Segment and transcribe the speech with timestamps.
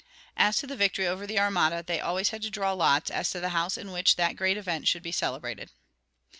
[0.35, 3.39] As to the victory over the armada, they always had to draw lots as to
[3.39, 5.69] the house in which that great event should be celebrated.